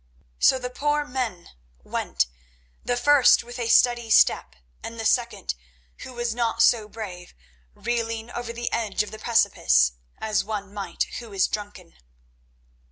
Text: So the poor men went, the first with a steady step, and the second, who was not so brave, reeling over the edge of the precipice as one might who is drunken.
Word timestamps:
So 0.39 0.57
the 0.57 0.71
poor 0.71 1.05
men 1.05 1.49
went, 1.83 2.25
the 2.83 2.97
first 2.97 3.43
with 3.43 3.59
a 3.59 3.67
steady 3.67 4.09
step, 4.09 4.55
and 4.81 4.99
the 4.99 5.05
second, 5.05 5.53
who 5.97 6.13
was 6.13 6.33
not 6.33 6.63
so 6.63 6.87
brave, 6.89 7.35
reeling 7.75 8.31
over 8.31 8.51
the 8.51 8.73
edge 8.73 9.03
of 9.03 9.11
the 9.11 9.19
precipice 9.19 9.91
as 10.17 10.43
one 10.43 10.73
might 10.73 11.03
who 11.19 11.31
is 11.33 11.47
drunken. 11.47 11.97